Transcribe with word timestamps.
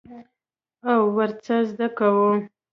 او 0.89 0.99
ورڅخه 1.15 1.57
زده 1.69 1.87
کوو. 1.97 2.29